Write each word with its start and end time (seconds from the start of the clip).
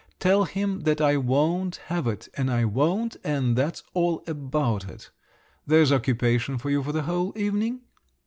Tell 0.19 0.45
him 0.45 0.79
that 0.79 0.99
I 0.99 1.15
won't 1.17 1.75
have 1.85 2.07
it, 2.07 2.27
and 2.33 2.49
I 2.49 2.65
won't 2.65 3.17
and 3.23 3.55
that's 3.55 3.83
all 3.93 4.23
about 4.25 4.89
it! 4.89 5.11
There's 5.67 5.91
occupation 5.91 6.57
for 6.57 6.71
you 6.71 6.81
for 6.81 6.91
the 6.91 7.03
whole 7.03 7.33
evening." 7.37 7.81